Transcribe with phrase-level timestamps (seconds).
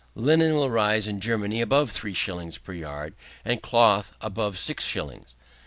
[0.15, 3.13] Linen will rise in Germany above three shillings per yard,
[3.45, 5.35] and cloth above six shillings.